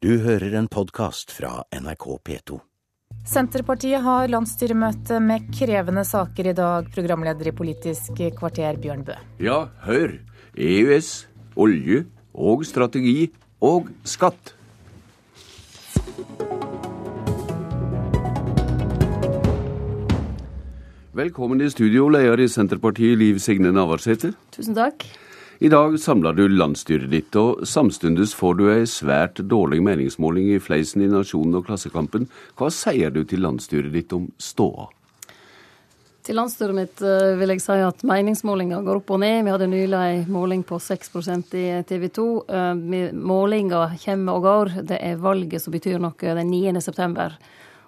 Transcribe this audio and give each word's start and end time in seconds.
Du 0.00 0.14
hører 0.24 0.54
en 0.56 0.64
podkast 0.64 1.28
fra 1.36 1.58
NRK 1.76 2.04
P2. 2.24 2.56
Senterpartiet 3.28 4.00
har 4.00 4.30
landsstyremøte 4.32 5.18
med 5.20 5.50
krevende 5.52 6.06
saker 6.08 6.48
i 6.48 6.54
dag, 6.56 6.88
programleder 6.94 7.50
i 7.50 7.52
Politisk 7.52 8.22
kvarter 8.38 8.80
Bjørn 8.80 9.04
Bø. 9.04 9.18
Ja, 9.44 9.58
hør. 9.84 10.16
EØS, 10.56 11.12
olje 11.52 12.06
og 12.32 12.64
strategi 12.64 13.28
og 13.60 13.92
skatt. 14.08 14.54
Velkommen 21.12 21.60
i 21.60 21.68
studio, 21.68 22.08
leder 22.08 22.40
i 22.40 22.48
Senterpartiet 22.48 23.20
Liv 23.20 23.44
Signe 23.44 23.68
Navarsete. 23.76 24.32
Tusen 24.56 24.80
takk. 24.80 25.04
I 25.62 25.68
dag 25.68 25.98
samler 26.00 26.32
du 26.32 26.46
landsstyret 26.48 27.10
ditt, 27.12 27.36
og 27.36 27.66
samtidig 27.68 28.30
får 28.32 28.54
du 28.56 28.62
ei 28.72 28.86
svært 28.88 29.42
dårlig 29.44 29.82
meningsmåling 29.84 30.46
i 30.54 30.62
fleisen 30.62 31.02
i 31.04 31.08
Nasjonen 31.12 31.58
og 31.58 31.66
Klassekampen. 31.66 32.24
Hva 32.56 32.70
sier 32.72 33.12
du 33.12 33.26
til 33.28 33.44
landsstyret 33.44 33.92
ditt 33.92 34.14
om 34.16 34.30
ståa? 34.40 34.86
Til 36.24 36.40
landsstyret 36.40 36.78
mitt 36.78 37.04
eh, 37.04 37.34
vil 37.36 37.52
jeg 37.52 37.60
si 37.60 37.76
at 37.76 38.00
meningsmålinga 38.08 38.80
går 38.86 39.02
opp 39.02 39.12
og 39.12 39.20
ned. 39.20 39.42
Vi 39.44 39.52
hadde 39.52 39.68
nylig 39.68 40.00
ei 40.00 40.24
måling 40.32 40.64
på 40.64 40.80
6% 40.80 41.52
i 41.60 41.66
TV 41.84 42.08
2. 42.08 42.26
Målinga 43.20 43.82
kommer 44.00 44.40
og 44.40 44.48
går. 44.48 44.74
Det 44.88 44.96
er 44.96 45.20
valget 45.20 45.60
som 45.60 45.76
betyr 45.76 46.00
noe 46.00 46.36
den 46.40 46.54
9. 46.56 46.72
september. 46.80 47.36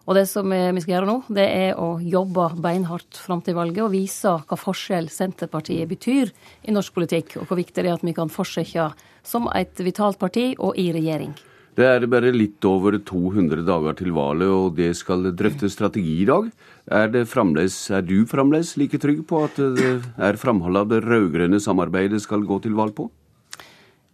Og 0.02 0.16
det 0.18 0.24
som 0.26 0.50
vi 0.50 0.82
skal 0.82 0.96
gjøre 0.96 1.06
nå, 1.06 1.16
det 1.30 1.44
er 1.46 1.78
å 1.78 1.94
jobbe 2.02 2.48
beinhardt 2.62 3.20
fram 3.22 3.42
til 3.46 3.54
valget 3.54 3.84
og 3.84 3.92
vise 3.94 4.34
hva 4.34 4.58
forskjell 4.58 5.06
Senterpartiet 5.12 5.86
betyr 5.90 6.32
i 6.66 6.74
norsk 6.74 6.96
politikk, 6.96 7.36
og 7.38 7.46
hvor 7.46 7.60
viktig 7.60 7.84
det 7.84 7.92
er 7.92 8.00
at 8.00 8.04
vi 8.06 8.16
kan 8.16 8.32
fortsette 8.32 8.90
som 9.22 9.46
et 9.54 9.78
vitalt 9.78 10.18
parti 10.18 10.52
og 10.58 10.74
i 10.80 10.90
regjering. 10.94 11.36
Det 11.72 11.86
er 11.88 12.04
bare 12.10 12.34
litt 12.34 12.60
over 12.68 12.98
200 13.00 13.62
dager 13.64 13.94
til 13.96 14.10
valget, 14.12 14.50
og 14.50 14.74
det 14.76 14.90
skal 14.98 15.30
drøfte 15.32 15.70
strategi 15.72 16.18
i 16.20 16.28
dag. 16.28 16.50
Er, 16.84 17.08
er 17.08 18.02
du 18.04 18.26
fremdeles 18.28 18.74
like 18.76 19.00
trygg 19.00 19.22
på 19.30 19.40
at 19.46 19.56
det 19.78 19.94
er 20.20 20.40
framholdet 20.40 20.82
av 20.82 20.90
det 20.90 21.00
rød-grønne 21.06 21.62
samarbeidet 21.62 22.20
skal 22.26 22.44
gå 22.44 22.58
til 22.66 22.76
valg 22.76 22.92
på? 22.98 23.08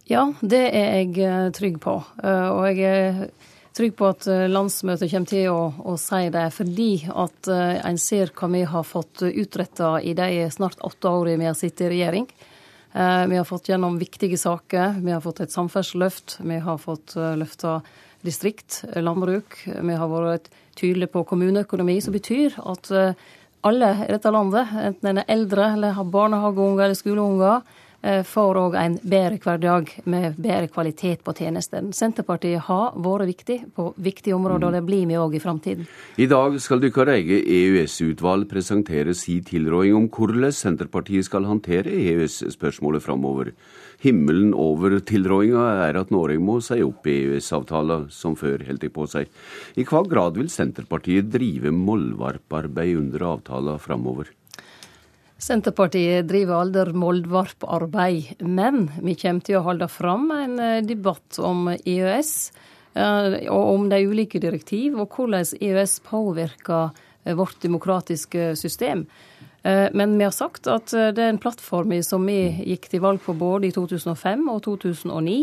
Ja, 0.09 0.29
det 0.39 0.61
er 0.71 0.87
jeg 1.01 1.19
eh, 1.21 1.49
trygg 1.53 1.81
på. 1.83 1.99
Eh, 2.23 2.47
og 2.47 2.79
jeg 2.79 2.87
er 2.87 3.19
trygg 3.79 3.95
på 3.95 4.09
at 4.11 4.27
eh, 4.27 4.47
landsmøtet 4.51 5.11
kommer 5.11 5.29
til 5.29 5.47
å, 5.53 5.59
å 5.87 5.95
si 5.99 6.27
det, 6.33 6.45
fordi 6.51 6.91
at 7.07 7.49
eh, 7.51 7.79
en 7.87 7.99
ser 8.01 8.33
hva 8.35 8.49
vi 8.51 8.65
har 8.67 8.85
fått 8.87 9.23
utretta 9.29 9.93
i 10.03 10.13
de 10.17 10.47
snart 10.51 10.83
åtte 10.85 11.11
årene 11.11 11.39
vi 11.39 11.47
har 11.47 11.57
sittet 11.57 11.87
i 11.87 11.91
regjering. 11.93 12.27
Eh, 12.91 13.23
vi 13.31 13.39
har 13.39 13.47
fått 13.47 13.71
gjennom 13.71 13.95
viktige 14.01 14.39
saker. 14.41 14.99
Vi 14.99 15.15
har 15.15 15.23
fått 15.23 15.39
et 15.45 15.55
samferdselsløft. 15.55 16.39
Vi 16.43 16.59
har 16.65 16.79
fått 16.83 17.15
løfta 17.15 17.79
distrikt, 18.25 18.81
landbruk. 18.99 19.61
Vi 19.63 19.99
har 20.01 20.11
vært 20.11 20.49
tydelige 20.75 21.13
på 21.13 21.23
kommuneøkonomi, 21.29 22.01
som 22.03 22.15
betyr 22.15 22.57
at 22.59 22.89
alle 23.67 23.93
i 24.03 24.11
dette 24.11 24.31
landet, 24.31 24.75
enten 24.75 25.11
en 25.11 25.21
er 25.21 25.31
eldre 25.31 25.71
eller 25.77 25.95
har 25.95 26.11
barnehageunger 26.11 26.89
eller 26.89 26.99
skoleunger, 26.99 27.63
Eh, 27.63 27.88
får 28.01 28.59
òg 28.59 28.75
en 28.79 28.95
bedre 29.03 29.39
hverdag 29.43 29.89
med 30.07 30.37
bedre 30.39 30.69
kvalitet 30.71 31.23
på 31.25 31.33
tjenesten. 31.35 31.91
Senterpartiet 31.95 32.63
har 32.69 32.95
vært 32.95 33.27
viktig 33.27 33.57
på 33.75 33.89
viktige 33.99 34.37
områder, 34.37 34.69
og 34.69 34.77
det 34.77 34.83
blir 34.87 35.03
vi 35.09 35.17
òg 35.19 35.35
i 35.35 35.43
framtiden. 35.43 35.89
I 36.17 36.29
dag 36.31 36.55
skal 36.63 36.79
deres 36.83 37.11
eget 37.17 37.49
EØS-utvalg 37.59 38.47
presentere 38.49 39.13
sin 39.13 39.43
tilråding 39.43 39.97
om 39.97 40.07
hvordan 40.07 40.51
Senterpartiet 40.55 41.27
skal 41.27 41.47
håndtere 41.49 41.91
EØS-spørsmålet 41.91 43.03
framover. 43.03 43.53
Himmelen 43.99 44.53
over 44.55 44.95
tilrådinga 45.03 45.65
er 45.89 45.99
at 45.99 46.11
Norge 46.15 46.39
må 46.39 46.61
si 46.63 46.79
opp 46.85 47.03
EØS-avtalen 47.03 48.07
som 48.15 48.37
før, 48.39 48.63
holdt 48.69 48.87
på 48.95 49.07
seg. 49.11 49.27
I 49.75 49.83
hva 49.83 50.05
grad 50.07 50.39
vil 50.39 50.47
Senterpartiet 50.47 51.27
drive 51.33 51.73
mollvarparbeid 51.75 52.95
under 52.95 53.31
avtalen 53.35 53.81
framover? 53.83 54.31
Senterpartiet 55.39 56.27
driver 56.27 56.59
aldri 56.59 56.91
moldvarparbeid, 56.99 58.41
men 58.43 58.89
vi 58.99 59.13
kommer 59.15 59.45
til 59.47 59.59
å 59.59 59.63
holde 59.69 59.87
fram 59.87 60.27
en 60.35 60.57
eh, 60.59 60.81
debatt 60.83 61.39
om 61.39 61.69
EØS 61.71 62.31
eh, 62.99 63.37
og 63.47 63.69
om 63.71 63.85
de 63.87 64.01
ulike 64.03 64.41
direktiv, 64.43 64.97
og 64.99 65.15
hvordan 65.15 65.47
EØS 65.55 65.93
påvirker 66.09 66.89
eh, 67.23 67.37
vårt 67.39 67.55
demokratiske 67.63 68.51
system. 68.59 69.05
Men 69.63 70.13
vi 70.15 70.23
har 70.23 70.31
sagt 70.31 70.69
at 70.71 70.93
den 71.17 71.37
plattform 71.41 71.91
som 72.05 72.23
vi 72.29 72.37
gikk 72.63 72.87
til 72.93 73.01
valg 73.03 73.19
på 73.25 73.33
både 73.35 73.67
i 73.67 73.73
2005 73.75 74.45
og 74.53 74.61
2009, 74.63 75.35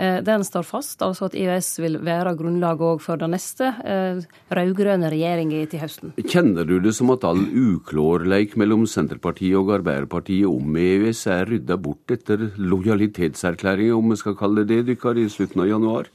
Eh, 0.00 0.22
den 0.24 0.44
står 0.44 0.64
fast, 0.64 1.02
altså 1.04 1.28
at 1.28 1.34
EØS 1.36 1.74
vil 1.82 1.98
være 2.04 2.32
grunnlaget 2.38 2.84
òg 2.94 3.02
for 3.04 3.20
den 3.20 3.34
neste 3.36 3.68
eh, 3.84 4.22
rød-grønne 4.56 5.10
regjeringa 5.12 5.66
til 5.68 5.82
høsten. 5.82 6.14
Kjenner 6.16 6.66
du 6.68 6.78
det 6.80 6.94
som 6.96 7.12
at 7.12 7.26
all 7.28 7.42
uklårleik 7.44 8.56
mellom 8.60 8.86
Senterpartiet 8.88 9.58
og 9.60 9.74
Arbeiderpartiet 9.76 10.48
om 10.48 10.80
EØS 10.80 11.26
er 11.34 11.44
rydda 11.50 11.76
bort 11.76 12.14
etter 12.14 12.48
lojalitetserklæringa, 12.56 13.98
om 13.98 14.14
vi 14.14 14.20
skal 14.22 14.38
kalle 14.38 14.64
det 14.64 14.82
det, 14.88 14.96
dere, 14.96 15.20
i 15.20 15.30
slutten 15.32 15.64
av 15.66 15.68
januar? 15.68 16.08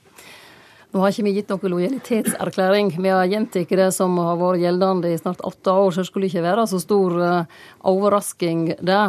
Nå 0.93 1.03
har 1.03 1.11
ikke 1.11 1.25
vi 1.27 1.35
gitt 1.35 1.49
noen 1.51 1.73
lojalitetserklæring. 1.73 2.93
Vi 2.95 3.11
har 3.11 3.27
gjentatt 3.27 3.73
det 3.79 3.89
som 3.95 4.15
har 4.23 4.37
vært 4.39 4.63
gjeldende 4.63 5.11
i 5.11 5.19
snart 5.19 5.43
åtte 5.45 5.73
år, 5.73 5.91
så 5.91 6.03
det 6.03 6.09
skulle 6.11 6.29
ikke 6.29 6.45
være 6.45 6.67
så 6.71 6.79
stor 6.79 7.17
uh, 7.19 7.57
overrasking 7.91 8.69
det. 8.79 9.01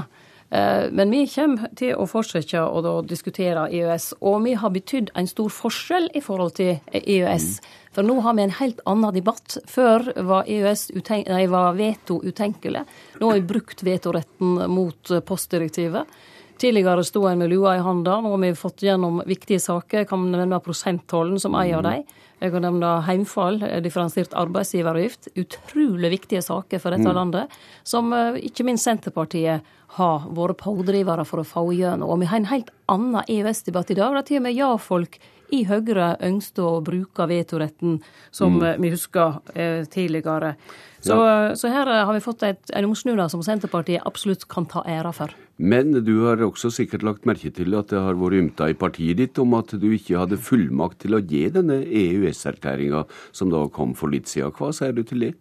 Eh, 0.50 0.86
men 0.90 1.10
vi 1.12 1.26
kommer 1.28 1.68
til 1.76 1.92
å 2.00 2.06
fortsette 2.08 2.62
å 2.62 2.94
diskutere 3.04 3.66
EØS, 3.68 4.14
og 4.24 4.40
vi 4.46 4.54
har 4.56 4.72
betydd 4.72 5.12
en 5.18 5.28
stor 5.28 5.52
forskjell 5.52 6.08
i 6.16 6.22
forhold 6.24 6.56
til 6.56 6.78
EØS. 6.88 7.48
For 7.92 8.06
nå 8.06 8.16
har 8.24 8.38
vi 8.38 8.46
en 8.46 8.56
helt 8.60 8.80
annen 8.88 9.14
debatt. 9.16 9.58
Før 9.68 10.08
var, 10.16 10.48
EØS 10.48 10.88
nei, 11.02 11.44
var 11.52 11.76
veto 11.76 12.20
utenkelig. 12.24 12.86
Nå 13.20 13.30
har 13.30 13.40
vi 13.40 13.50
brukt 13.52 13.84
vetoretten 13.84 14.56
mot 14.72 15.14
postdirektivet. 15.28 16.18
Tidligere 16.58 17.04
sto 17.06 17.22
en 17.30 17.38
med 17.38 17.52
lua 17.52 17.76
i 17.76 17.82
handa. 17.82 18.16
Nå 18.20 18.32
har 18.34 18.40
vi 18.42 18.54
fått 18.58 18.82
gjennom 18.82 19.20
viktige 19.26 19.60
saker. 19.62 20.02
Jeg 20.02 20.08
kan 20.10 20.24
nevne 20.32 20.58
prosenttollen 20.62 21.38
som 21.38 21.54
en 21.54 21.74
av 21.78 21.84
dem. 21.86 22.06
Jeg 22.38 22.54
kan 22.54 22.62
nevne 22.62 22.90
heimfall, 23.06 23.60
differensiert 23.82 24.34
arbeidsgiveravgift. 24.38 25.30
Utrolig 25.38 26.10
viktige 26.16 26.42
saker 26.42 26.82
for 26.82 26.94
dette 26.94 27.06
mm. 27.06 27.16
landet, 27.16 27.58
som 27.86 28.12
eh, 28.14 28.38
ikke 28.50 28.66
minst 28.66 28.86
Senterpartiet 28.86 29.66
har 29.96 30.28
vært 30.36 30.60
pådrivere 30.60 31.24
for 31.28 31.42
å 31.42 31.48
få 31.48 31.64
igjennom. 31.72 32.10
Og 32.12 32.20
vi 32.20 32.28
har 32.28 32.42
en 32.42 32.52
helt 32.52 32.70
annen 32.92 33.22
EØS-debatt 33.24 33.92
i 33.94 33.98
dag, 33.98 34.16
der 34.18 34.26
til 34.28 34.40
og 34.40 34.46
med 34.48 34.56
ja-folk 34.58 35.18
i 35.54 35.62
Høyre 35.68 36.12
ønsket 36.24 36.60
å 36.60 36.80
bruke 36.84 37.24
vetoretten, 37.30 37.98
som 38.34 38.58
mm. 38.58 38.82
vi 38.82 38.92
husker 38.92 39.38
eh, 39.54 39.86
tidligere. 39.88 40.54
Så, 41.00 41.14
ja. 41.14 41.54
så, 41.56 41.70
her 41.72 41.88
har 41.88 42.12
vi 42.12 42.20
fått 42.20 42.42
et, 42.44 42.72
en 42.74 42.88
omsnunad 42.90 43.32
som 43.32 43.42
Senterpartiet 43.46 44.04
absolutt 44.08 44.44
kan 44.50 44.66
ta 44.68 44.82
æra 44.84 45.12
for. 45.14 45.32
Men 45.56 45.94
du 46.04 46.12
har 46.26 46.42
også 46.44 46.70
sikkert 46.74 47.06
lagt 47.06 47.26
merke 47.26 47.50
til 47.54 47.74
at 47.78 47.90
det 47.92 48.02
har 48.02 48.18
vært 48.18 48.42
ymta 48.42 48.68
i 48.70 48.76
partiet 48.78 49.18
ditt 49.22 49.40
om 49.42 49.56
at 49.58 49.72
du 49.78 49.88
ikke 49.94 50.20
hadde 50.20 50.40
fullmakt 50.42 51.00
til 51.06 51.16
å 51.16 51.22
gi 51.22 51.46
denne 51.54 51.80
EØS-erklæringa 51.86 53.06
som 53.32 53.54
da 53.54 53.64
kom 53.72 53.96
for 53.98 54.12
litt 54.12 54.30
siden. 54.30 54.52
Hva 54.58 54.74
sier 54.74 54.94
du 54.94 55.04
til 55.06 55.28
det? 55.28 55.34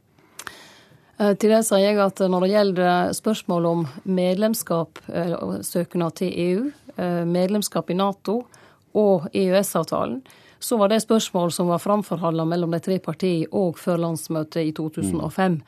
Eh, 1.17 1.33
til 1.33 1.49
det 1.49 1.63
sier 1.65 1.81
jeg 1.81 2.01
at 2.01 2.21
når 2.29 2.45
det 2.45 2.51
gjelder 2.51 3.13
spørsmål 3.17 3.65
om 3.65 3.85
medlemskap, 4.05 4.99
eh, 5.09 5.33
søknad 5.65 6.15
til 6.15 6.33
EU, 6.33 6.71
eh, 6.97 7.23
medlemskap 7.25 7.89
i 7.89 7.97
Nato 7.97 8.43
og 8.93 9.27
EØS-avtalen, 9.33 10.21
så 10.59 10.77
var 10.77 10.89
det 10.89 11.01
spørsmål 11.01 11.51
som 11.51 11.67
var 11.67 11.81
framforhandla 11.81 12.45
mellom 12.45 12.71
de 12.71 12.79
tre 12.79 12.99
partiene 12.99 13.49
òg 13.49 13.77
før 13.77 13.97
landsmøtet 13.97 14.65
i 14.65 14.71
2005. 14.71 15.51
Mm. 15.51 15.61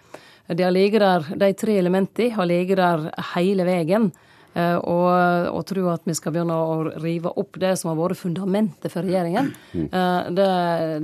De, 0.57 0.63
har 0.63 0.71
der, 0.73 1.38
de 1.38 1.53
tre 1.53 1.77
elementene 1.77 2.33
har 2.33 2.45
ligget 2.45 2.77
der 2.77 3.11
hele 3.35 3.65
veien. 3.65 4.11
Eh, 4.59 4.77
og, 4.77 5.07
og 5.53 5.63
tro 5.69 5.85
at 5.93 6.05
vi 6.07 6.15
skal 6.17 6.33
begynne 6.35 6.55
å 6.55 6.93
rive 6.99 7.31
opp 7.39 7.59
det 7.61 7.75
som 7.79 7.91
har 7.91 7.99
vært 7.99 8.19
fundamentet 8.19 8.91
for 8.91 9.05
regjeringen. 9.05 9.51
Eh, 9.85 10.29
det, 10.35 10.49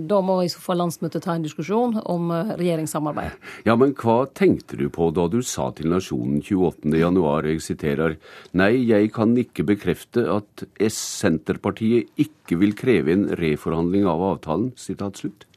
da 0.10 0.22
må 0.26 0.40
i 0.44 0.52
så 0.52 0.62
fall 0.64 0.82
landsmøtet 0.84 1.24
ta 1.26 1.36
en 1.36 1.46
diskusjon 1.46 2.00
om 2.02 2.34
eh, 2.36 2.54
regjeringssamarbeid. 2.60 3.38
Ja, 3.68 3.78
men 3.80 3.96
hva 4.00 4.24
tenkte 4.38 4.80
du 4.80 4.88
på 4.94 5.10
da 5.16 5.28
du 5.32 5.42
sa 5.46 5.70
til 5.76 5.92
Nasjonen 5.94 6.42
28.1, 6.44 7.22
jeg 7.52 7.64
siterer, 7.64 8.18
nei, 8.58 8.72
jeg 8.90 9.12
kan 9.16 9.36
ikke 9.40 9.68
bekrefte 9.68 10.26
at 10.32 10.66
S-Senterpartiet 10.82 12.12
ikke 12.22 12.60
vil 12.62 12.76
kreve 12.78 13.14
en 13.14 13.28
reforhandling 13.40 14.08
av 14.10 14.24
avtalen, 14.34 14.72
sitat 14.80 15.22
slutt. 15.22 15.48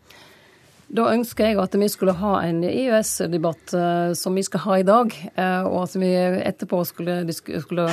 Da 0.88 1.11
ønsker 1.12 1.50
jeg 1.50 1.58
at 1.61 1.75
vi 1.76 1.88
skulle 1.93 2.14
ha 2.17 2.38
en 2.46 2.62
EØS-debatt 2.64 3.75
uh, 3.76 4.12
som 4.17 4.37
vi 4.38 4.44
skal 4.46 4.62
ha 4.64 4.76
i 4.81 4.87
dag, 4.88 5.12
uh, 5.37 5.67
og 5.69 5.82
at 5.85 5.96
vi 6.00 6.12
etterpå 6.17 6.81
skulle, 6.88 7.20
skulle 7.35 7.88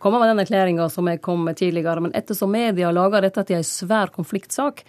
komme 0.00 0.20
med 0.22 0.32
den 0.32 0.40
erklæringa 0.44 0.88
som 0.92 1.10
jeg 1.10 1.20
kom 1.24 1.44
med 1.44 1.60
tidligere. 1.60 2.00
Men 2.06 2.16
ettersom 2.16 2.54
media 2.54 2.92
laga 2.96 3.20
dette 3.26 3.44
til 3.44 3.60
en 3.60 3.68
svær 3.68 4.12
konfliktsak, 4.14 4.80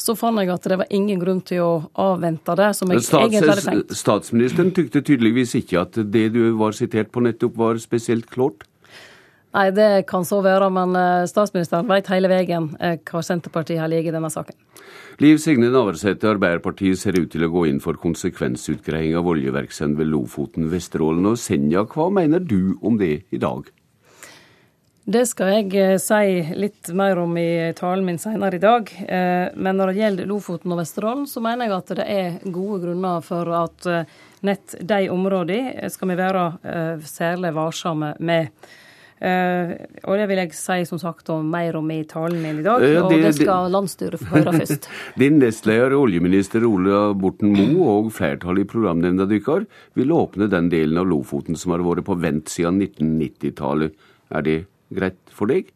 så 0.00 0.16
fant 0.16 0.40
jeg 0.40 0.50
at 0.50 0.66
det 0.72 0.80
var 0.80 0.90
ingen 0.96 1.20
grunn 1.20 1.42
til 1.46 1.62
å 1.62 1.72
avvente 2.00 2.56
det. 2.58 2.72
som 2.74 2.90
jeg 2.90 3.04
Stats, 3.04 3.20
egentlig 3.20 3.52
hadde 3.52 3.66
tenkt. 3.68 3.96
Statsministeren 4.00 4.74
tykte 4.74 5.04
tydeligvis 5.04 5.54
ikke 5.60 5.84
at 5.84 6.00
det 6.10 6.26
du 6.34 6.42
var 6.58 6.74
sitert 6.74 7.12
på 7.12 7.22
nettopp 7.22 7.58
var 7.60 7.78
spesielt 7.82 8.26
klart? 8.32 8.66
Nei, 9.50 9.70
det 9.74 10.06
kan 10.06 10.22
så 10.26 10.38
være, 10.44 10.68
men 10.70 10.94
statsministeren 11.26 11.88
vet 11.90 12.10
hele 12.12 12.30
veien 12.30 12.68
hva 12.78 13.22
Senterpartiet 13.26 13.80
har 13.82 13.90
ligget 13.90 14.12
i 14.12 14.16
denne 14.18 14.30
saken. 14.30 14.54
Liv 15.20 15.36
Signe 15.42 15.68
Navarsete, 15.68 16.30
Arbeiderpartiet 16.30 16.96
ser 16.96 17.18
ut 17.18 17.28
til 17.32 17.42
å 17.44 17.50
gå 17.52 17.66
inn 17.68 17.82
for 17.82 17.98
konsekvensutgreiing 18.00 19.18
av 19.18 19.26
oljeverksemd 19.28 19.98
ved 19.98 20.08
Lofoten, 20.08 20.70
Vesterålen 20.72 21.26
og 21.28 21.36
Senja. 21.36 21.82
Hva 21.84 22.06
mener 22.14 22.40
du 22.40 22.78
om 22.80 22.96
det 22.96 23.26
i 23.28 23.42
dag? 23.42 23.68
Det 25.10 25.26
skal 25.26 25.50
jeg 25.52 25.74
eh, 25.76 25.96
si 25.98 26.56
litt 26.56 26.88
mer 26.94 27.18
om 27.18 27.32
i 27.40 27.72
talen 27.76 28.04
min 28.06 28.20
senere 28.22 28.56
i 28.56 28.62
dag. 28.62 28.90
Eh, 29.02 29.52
men 29.56 29.76
når 29.76 29.90
det 29.90 30.00
gjelder 30.00 30.28
Lofoten 30.30 30.72
og 30.72 30.80
Vesterålen, 30.80 31.24
så 31.26 31.42
mener 31.44 31.66
jeg 31.66 31.76
at 31.76 31.94
det 31.98 32.06
er 32.14 32.36
gode 32.44 32.82
grunner 32.84 33.24
for 33.26 33.50
at 33.60 33.88
eh, 33.90 34.18
nett 34.46 34.76
de 34.80 35.00
områdene 35.12 35.90
skal 35.92 36.12
vi 36.12 36.16
være 36.20 36.44
særlig 37.04 37.50
varsomme 37.56 38.14
med. 38.24 38.70
Uh, 39.20 39.74
og 40.08 40.16
det 40.16 40.26
vil 40.30 40.38
jeg 40.40 40.54
si 40.56 40.78
som 40.88 41.00
sagt 41.00 41.28
om 41.32 41.44
mer 41.52 41.76
om 41.76 41.90
i 41.92 41.98
talen 42.08 42.38
min 42.40 42.62
i 42.62 42.64
dag, 42.64 42.80
ja, 42.80 42.92
det, 42.94 43.00
og 43.04 43.10
det 43.20 43.32
skal 43.36 43.66
det, 43.66 43.74
landsstyret 43.74 44.22
få 44.22 44.30
høre 44.38 44.54
først. 44.62 44.88
Din 45.20 45.36
nestleder, 45.42 45.92
oljeminister 45.98 46.64
Ola 46.64 47.02
Borten 47.12 47.52
Moe 47.52 47.98
og 47.98 48.08
flertallet 48.16 48.64
i 48.64 48.70
programnemnda 48.70 49.28
deres 49.28 49.68
vil 49.98 50.14
åpne 50.16 50.48
den 50.52 50.70
delen 50.72 51.02
av 51.02 51.10
Lofoten 51.10 51.58
som 51.58 51.76
har 51.76 51.84
vært 51.84 52.06
på 52.08 52.16
vent 52.22 52.48
siden 52.48 52.80
1990-tallet. 52.86 54.08
Er 54.32 54.46
det 54.46 54.56
greit 54.94 55.20
for 55.36 55.52
deg? 55.52 55.68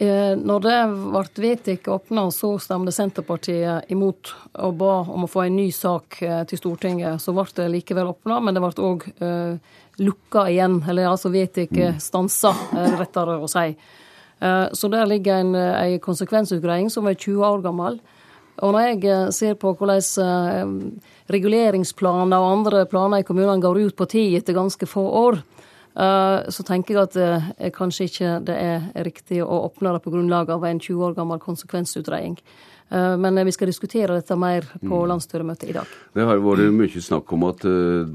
Eh, 0.00 0.32
når 0.32 0.62
det 0.64 0.76
ble 0.88 1.42
vedtatt 1.44 1.88
åpna, 1.92 2.22
så 2.32 2.54
stemte 2.56 2.92
Senterpartiet 2.94 3.90
imot 3.92 4.30
og 4.64 4.78
ba 4.80 4.94
om 5.04 5.26
å 5.26 5.28
få 5.28 5.42
en 5.44 5.58
ny 5.60 5.66
sak 5.76 6.22
eh, 6.24 6.40
til 6.48 6.60
Stortinget. 6.62 7.20
Så 7.20 7.34
ble 7.36 7.44
det 7.58 7.66
likevel 7.74 8.14
åpna, 8.14 8.38
men 8.40 8.56
det 8.56 8.62
ble 8.64 8.86
òg 8.86 9.04
uh, 9.20 9.58
lukka 10.00 10.46
igjen. 10.48 10.78
Eller 10.88 11.10
altså 11.10 11.28
vedtatt 11.34 11.76
mm. 11.76 12.00
stansa, 12.00 12.54
rettere 12.96 13.36
å 13.44 13.50
si. 13.50 13.74
Så 14.40 14.88
der 14.88 15.04
ligger 15.04 15.42
en, 15.42 15.52
en 15.52 15.98
konsekvensutgreiing 16.00 16.86
som 16.88 17.04
er 17.04 17.18
20 17.18 17.42
år 17.44 17.58
gammel. 17.60 17.98
Og 18.64 18.72
når 18.72 18.86
jeg 18.86 19.26
ser 19.36 19.58
på 19.60 19.74
hvordan 19.76 20.70
reguleringsplaner 21.28 22.40
og 22.40 22.52
andre 22.54 22.86
planer 22.88 23.20
i 23.20 23.26
kommunene 23.28 23.60
går 23.60 23.82
ut 23.82 23.98
på 23.98 24.08
tid 24.08 24.38
etter 24.38 24.56
ganske 24.56 24.88
få 24.88 25.04
år, 25.26 25.42
Eh, 25.42 25.59
så 25.94 26.62
tenker 26.62 26.94
jeg 26.94 27.02
at 27.02 27.16
uh, 27.18 27.70
kanskje 27.74 28.06
ikke 28.06 28.34
det 28.46 28.54
er 28.56 28.84
riktig 29.04 29.40
å 29.42 29.64
åpne 29.66 29.96
det 29.96 30.02
på 30.04 30.12
grunnlag 30.14 30.52
av 30.54 30.64
en 30.64 30.78
20 30.80 31.08
år 31.08 31.16
gammel 31.16 31.40
konsekvensutredning. 31.42 32.38
Eh, 32.90 33.16
men 33.22 33.40
vi 33.46 33.54
skal 33.54 33.70
diskutere 33.70 34.18
dette 34.18 34.36
mer 34.38 34.66
på 34.80 34.90
mm. 34.90 35.08
landsstyremøtet 35.12 35.70
i 35.70 35.76
dag. 35.76 35.96
Det 36.14 36.26
har 36.26 36.42
vært 36.42 36.74
mye 36.74 37.02
snakk 37.04 37.32
om 37.36 37.46
at 37.48 37.64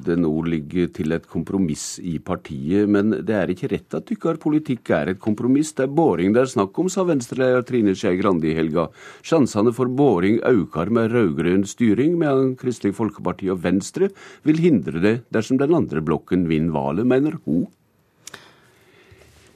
det 0.05 0.17
nå 0.19 0.31
ligger 0.45 0.91
til 0.95 1.15
et 1.15 1.25
kompromiss 1.31 1.95
i 2.03 2.17
partiet. 2.19 2.89
Men 2.91 3.13
det 3.25 3.37
er 3.39 3.53
ikke 3.53 3.71
rett 3.71 3.97
at 3.97 4.07
dykkar 4.09 4.39
politikk 4.43 4.91
er 4.95 5.13
et 5.13 5.21
kompromiss. 5.21 5.73
Det 5.75 5.87
er 5.87 5.95
boring 5.95 6.35
det 6.35 6.43
er 6.43 6.51
snakk 6.51 6.77
om, 6.81 6.89
sa 6.91 7.05
Venstre-leder 7.07 7.63
Trine 7.67 7.95
Skei 7.95 8.17
Grande 8.19 8.51
i 8.51 8.57
helga. 8.57 8.89
Sjansene 9.25 9.73
for 9.75 9.91
boring 9.91 10.41
øker 10.45 10.91
med 10.93 11.13
rød-grønn 11.13 11.65
styring, 11.69 12.17
medan 12.19 12.55
Kristelig 12.59 12.95
Folkeparti 12.97 13.49
og 13.53 13.63
Venstre 13.63 14.11
vil 14.45 14.59
hindre 14.61 15.01
det 15.03 15.15
dersom 15.33 15.59
den 15.61 15.75
andre 15.75 16.03
blokken 16.05 16.49
vinner 16.51 16.75
valget, 16.75 17.07
mener 17.07 17.39
hun. 17.45 17.65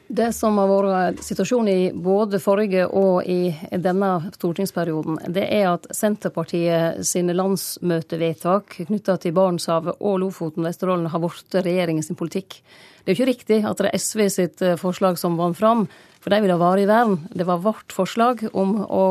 Det 0.09 0.31
som 0.33 0.55
har 0.57 0.69
vært 0.71 1.19
situasjonen 1.21 1.67
i 1.69 1.89
både 1.93 2.39
forrige 2.41 2.87
og 2.97 3.27
i 3.29 3.51
denne 3.77 4.07
stortingsperioden, 4.33 5.19
det 5.29 5.43
er 5.53 5.67
at 5.69 5.85
Senterpartiet 5.93 7.03
sine 7.05 7.35
landsmøtevedtak 7.37 8.79
knytta 8.87 9.19
til 9.21 9.35
Barentshavet 9.37 10.01
og 10.01 10.17
Lofoten 10.23 10.63
og 10.63 10.71
Vesterålen 10.71 11.11
har 11.13 11.21
blitt 11.21 11.59
regjeringens 11.61 12.09
politikk. 12.17 12.57
Det 13.05 13.13
er 13.13 13.13
jo 13.13 13.19
ikke 13.19 13.29
riktig 13.29 13.61
at 13.69 13.77
det 13.77 13.91
er 13.91 14.01
SV 14.01 14.25
sitt 14.33 14.65
eh, 14.65 14.79
forslag 14.81 15.21
som 15.21 15.37
vant 15.37 15.57
fram, 15.61 15.85
for 16.17 16.33
de 16.33 16.41
vil 16.41 16.55
ha 16.55 16.57
varig 16.57 16.89
vern. 16.89 17.19
Det 17.29 17.45
var 17.45 17.61
vårt 17.61 17.93
forslag 17.93 18.47
om 18.49 18.79
å 18.89 19.05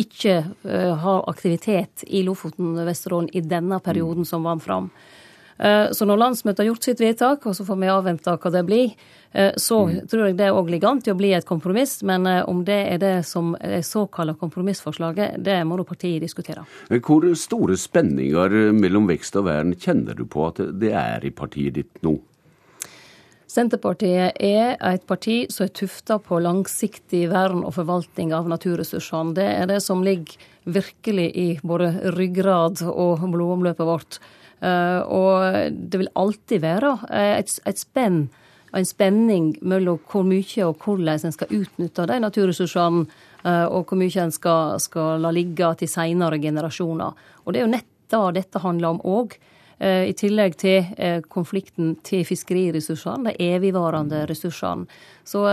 ikke 0.00 0.40
uh, 0.64 0.92
ha 1.04 1.16
aktivitet 1.28 2.02
i 2.08 2.24
Lofoten 2.26 2.72
og 2.72 2.86
Vesterålen 2.88 3.30
i 3.36 3.42
denne 3.44 3.78
perioden 3.84 4.26
som 4.26 4.42
vant 4.48 4.64
fram. 4.64 4.88
Uh, 5.62 5.92
så 5.94 6.08
når 6.08 6.20
landsmøtet 6.24 6.64
har 6.64 6.72
gjort 6.72 6.88
sitt 6.90 7.02
vedtak, 7.02 7.46
og 7.46 7.54
så 7.54 7.66
får 7.66 7.78
vi 7.78 7.92
avvente 7.92 8.34
hva 8.34 8.54
det 8.54 8.64
blir, 8.66 8.96
Eh, 9.32 9.52
så 9.56 9.86
mm. 9.86 10.06
tror 10.06 10.26
jeg 10.26 10.36
det 10.36 10.50
òg 10.52 10.68
ligger 10.70 10.92
an 10.92 11.00
til 11.04 11.14
å 11.14 11.18
bli 11.18 11.32
et 11.32 11.46
kompromiss. 11.48 12.00
Men 12.06 12.26
eh, 12.28 12.42
om 12.48 12.64
det 12.68 12.80
er 12.94 13.00
det 13.02 13.14
som 13.28 13.54
er 13.60 13.80
såkalla 13.86 14.34
kompromissforslaget, 14.38 15.38
det 15.44 15.56
må 15.68 15.78
da 15.80 15.86
partiet 15.88 16.22
diskutere. 16.24 16.66
Hvor 16.92 17.26
store 17.38 17.78
spenninger 17.80 18.72
mellom 18.76 19.08
vekst 19.10 19.38
og 19.40 19.48
vern 19.48 19.72
kjenner 19.78 20.18
du 20.18 20.26
på 20.28 20.50
at 20.50 20.60
det 20.80 20.92
er 20.92 21.24
i 21.24 21.32
partiet 21.34 21.80
ditt 21.80 22.04
nå? 22.04 22.18
Senterpartiet 23.52 24.38
er 24.40 24.78
et 24.80 25.02
parti 25.04 25.42
som 25.52 25.66
er 25.66 25.74
tufta 25.76 26.16
på 26.24 26.38
langsiktig 26.40 27.26
vern 27.28 27.66
og 27.66 27.74
forvaltning 27.76 28.32
av 28.32 28.46
naturressursene. 28.48 29.34
Det 29.36 29.48
er 29.58 29.66
det 29.68 29.82
som 29.84 30.00
ligger 30.04 30.40
virkelig 30.64 31.26
i 31.36 31.48
både 31.60 31.90
ryggrad 32.16 32.80
og 32.88 33.26
blodomløpet 33.28 33.84
vårt. 33.84 34.22
Eh, 34.62 35.00
og 35.02 35.74
det 35.90 36.00
vil 36.00 36.14
alltid 36.14 36.62
være 36.62 36.96
et, 37.10 37.58
et 37.66 37.82
spenn 37.82 38.28
en 38.72 38.88
spenning 38.88 39.52
mellom 39.60 40.00
hvor 40.08 40.24
mye 40.26 40.66
og 40.66 40.80
hvordan 40.82 41.28
en 41.28 41.34
skal 41.34 41.52
utnytte 41.52 42.08
de 42.08 42.18
naturressursene, 42.22 43.06
eh, 43.44 43.64
og 43.68 43.88
hvor 43.88 44.00
mye 44.00 44.26
en 44.26 44.34
skal, 44.34 44.78
skal 44.80 45.22
la 45.22 45.32
ligge 45.34 45.74
til 45.80 45.90
seinere 45.90 46.40
generasjoner. 46.40 47.24
Og 47.44 47.52
det 47.52 47.62
er 47.62 47.66
jo 47.68 47.74
nett 47.76 47.88
det 48.12 48.20
dette 48.36 48.60
handler 48.60 48.92
om 48.92 49.02
òg. 49.08 49.38
Eh, 49.78 50.08
I 50.10 50.12
tillegg 50.16 50.56
til 50.60 50.88
eh, 50.96 51.20
konflikten 51.32 51.94
til 52.04 52.26
fiskeriressursene, 52.28 53.32
de 53.32 53.48
evigvarende 53.54 54.26
ressursene. 54.28 54.84
Så 55.24 55.44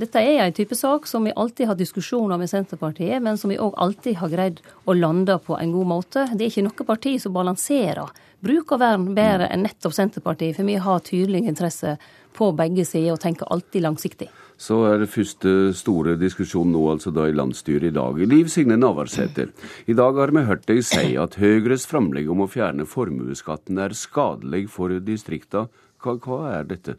dette 0.00 0.20
er 0.22 0.44
en 0.44 0.54
type 0.54 0.76
sak 0.76 1.06
som 1.08 1.24
vi 1.26 1.34
alltid 1.34 1.70
har 1.70 1.78
diskusjoner 1.78 2.38
med 2.38 2.50
Senterpartiet, 2.50 3.22
men 3.22 3.38
som 3.40 3.50
vi 3.50 3.58
òg 3.58 3.74
alltid 3.80 4.18
har 4.20 4.32
greid 4.32 4.60
å 4.86 4.94
lande 4.94 5.38
på 5.42 5.58
en 5.58 5.72
god 5.72 5.88
måte. 5.88 6.26
Det 6.34 6.46
er 6.46 6.52
ikke 6.52 6.66
noe 6.66 6.88
parti 6.88 7.14
som 7.22 7.34
balanserer 7.34 8.10
bruk 8.44 8.74
og 8.74 8.80
vern 8.80 9.10
bedre 9.16 9.48
enn 9.52 9.64
nettopp 9.66 9.94
Senterpartiet, 9.96 10.56
for 10.56 10.68
vi 10.68 10.78
har 10.80 11.02
tydelige 11.06 11.50
interesser 11.52 12.00
på 12.36 12.50
begge 12.56 12.84
sider 12.88 13.14
og 13.14 13.20
tenker 13.22 13.50
alltid 13.50 13.84
langsiktig. 13.84 14.30
Så 14.60 14.76
er 14.90 14.98
det 15.00 15.08
første 15.08 15.72
store 15.76 16.16
diskusjon 16.20 16.68
nå, 16.72 16.82
altså 16.92 17.12
da 17.16 17.26
i 17.28 17.36
landsstyret 17.36 17.88
i 17.88 17.94
dag. 17.96 18.18
Liv 18.28 18.50
Signe 18.52 18.76
Navarsete, 18.76 19.48
i 19.88 19.96
dag 19.96 20.18
har 20.20 20.32
vi 20.36 20.44
hørt 20.48 20.66
deg 20.68 20.82
si 20.84 21.14
at 21.20 21.38
Høyres 21.40 21.88
framlegg 21.88 22.28
om 22.30 22.44
å 22.44 22.50
fjerne 22.50 22.88
formuesskatten 22.88 23.80
er 23.80 23.96
skadelig 23.96 24.66
for 24.72 24.92
distrikta. 25.04 25.66
Hva, 26.00 26.16
hva 26.20 26.42
er 26.58 26.68
dette? 26.68 26.98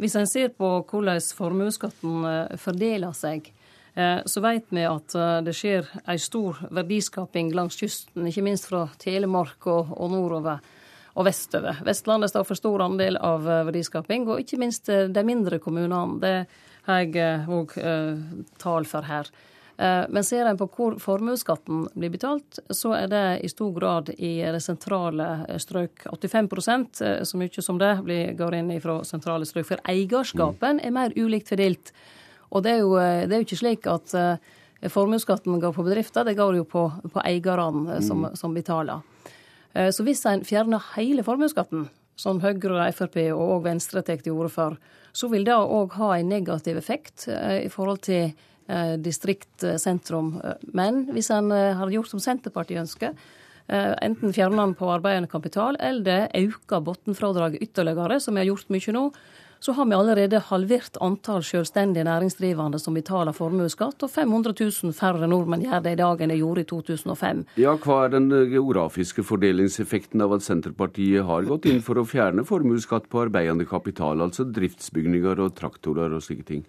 Hvis 0.00 0.16
en 0.18 0.26
ser 0.26 0.54
på 0.56 0.70
hvordan 0.88 1.20
formuesskatten 1.36 2.24
eh, 2.26 2.56
fordeler 2.58 3.12
seg, 3.14 3.52
eh, 3.52 3.61
så 4.24 4.40
vet 4.40 4.70
vi 4.72 4.86
at 4.88 5.14
eh, 5.14 5.38
det 5.44 5.52
skjer 5.56 5.88
ei 6.08 6.18
stor 6.20 6.62
verdiskaping 6.70 7.50
langs 7.52 7.76
kysten, 7.76 8.24
ikke 8.28 8.44
minst 8.46 8.70
fra 8.70 8.86
Telemark 9.02 9.66
og, 9.68 9.92
og 9.96 10.14
nordover 10.14 10.62
og 11.12 11.26
vestover. 11.28 11.80
Vestlandet 11.84 12.32
står 12.32 12.46
for 12.48 12.58
stor 12.58 12.84
andel 12.86 13.18
av 13.20 13.46
eh, 13.48 13.64
verdiskaping, 13.68 14.26
og 14.28 14.42
ikke 14.42 14.60
minst 14.60 14.88
eh, 14.92 15.08
de 15.12 15.24
mindre 15.26 15.60
kommunene. 15.62 16.20
Det 16.22 16.36
har 16.88 17.02
jeg 17.04 17.48
òg 17.52 17.74
eh, 17.78 18.22
tall 18.62 18.88
for 18.88 19.08
her. 19.08 19.32
Men 19.82 20.22
ser 20.22 20.46
en 20.46 20.58
på 20.60 20.66
hvor 20.76 20.94
formuesskatten 21.00 21.86
blir 21.98 22.10
betalt, 22.12 22.58
så 22.70 22.92
er 22.94 23.06
det 23.10 23.22
i 23.42 23.48
stor 23.50 23.70
grad 23.74 24.10
i 24.14 24.36
det 24.44 24.60
sentrale 24.62 25.56
strøk. 25.58 26.04
85% 26.12 27.00
så 27.26 27.40
mye 27.40 27.64
som 27.64 27.80
det 27.80 27.94
går 28.38 28.58
inn 28.60 28.70
fra 28.84 28.98
sentrale 29.08 29.48
strøk. 29.48 29.66
For 29.72 29.82
eierskapen 29.90 30.78
er 30.84 30.94
mer 30.94 31.16
ulikt 31.16 31.50
fordelt. 31.50 31.90
Og 32.52 32.62
det 32.64 32.76
er 32.76 32.82
jo, 32.84 32.96
det 32.96 33.32
er 33.32 33.40
jo 33.40 33.46
ikke 33.46 33.62
slik 33.62 33.86
at 33.88 34.12
formuesskatten 34.92 35.60
går 35.62 35.72
på 35.72 35.84
bedrifter, 35.86 36.26
det 36.26 36.36
går 36.36 36.58
jo 36.58 36.66
på, 36.68 36.84
på 37.12 37.22
eierne 37.24 38.00
som, 38.04 38.26
mm. 38.26 38.36
som 38.36 38.54
betaler. 38.54 39.00
Eh, 39.72 39.90
så 39.90 40.04
hvis 40.06 40.24
en 40.28 40.44
fjerner 40.46 40.92
hele 40.96 41.24
formuesskatten, 41.26 41.88
som 42.22 42.42
Høyre, 42.42 42.90
Frp 42.94 43.16
og 43.32 43.62
Venstre 43.64 44.02
tar 44.04 44.20
til 44.22 44.36
orde 44.36 44.52
for, 44.52 44.76
så 45.16 45.28
vil 45.32 45.46
det 45.48 45.56
òg 45.56 45.94
ha 45.96 46.12
en 46.18 46.28
negativ 46.30 46.76
effekt 46.78 47.26
eh, 47.32 47.64
i 47.64 47.70
forhold 47.72 48.02
til 48.04 48.32
eh, 48.68 48.96
distrikt, 49.00 49.64
sentrum. 49.80 50.36
Men 50.76 51.06
hvis 51.12 51.32
en 51.34 51.50
hadde 51.50 51.94
gjort 51.96 52.12
som 52.12 52.22
Senterpartiet 52.22 52.84
ønsker, 52.84 53.16
enten 53.72 54.34
fjerner 54.34 54.58
den 54.58 54.72
på 54.76 54.88
arbeidende 54.90 55.30
kapital, 55.30 55.76
eller 55.80 56.26
øker 56.34 56.82
bunnfradraget 56.84 57.62
ytterligere, 57.62 58.18
som 58.20 58.34
vi 58.34 58.42
har 58.42 58.48
gjort 58.50 58.72
mye 58.74 58.92
nå, 58.92 59.04
så 59.62 59.72
har 59.72 59.86
vi 59.86 59.94
allerede 59.94 60.40
halvert 60.48 60.96
antall 61.00 61.44
selvstendige 61.46 62.02
næringsdrivende 62.08 62.80
som 62.82 62.96
betaler 62.98 63.34
formuesskatt, 63.36 64.02
og 64.02 64.10
500 64.10 64.56
000 64.58 64.96
færre 64.98 65.28
nordmenn 65.30 65.62
gjør 65.62 65.84
det 65.84 65.92
i 65.94 66.00
dag 66.00 66.24
enn 66.24 66.32
de 66.34 66.38
gjorde 66.40 66.64
i 66.64 66.68
2005. 66.72 67.44
Ja, 67.62 67.76
Hva 67.78 68.00
er 68.04 68.16
den 68.16 68.26
geografiske 68.50 69.22
fordelingseffekten 69.28 70.24
av 70.26 70.34
at 70.34 70.42
Senterpartiet 70.42 71.28
har 71.28 71.46
gått 71.46 71.70
inn 71.70 71.78
for 71.86 72.00
å 72.00 72.06
fjerne 72.08 72.42
formuesskatt 72.48 73.06
på 73.12 73.22
arbeidende 73.22 73.68
kapital, 73.70 74.26
altså 74.26 74.48
driftsbygninger 74.50 75.46
og 75.46 75.54
traktorer 75.62 76.10
og 76.18 76.26
slike 76.26 76.48
ting? 76.50 76.66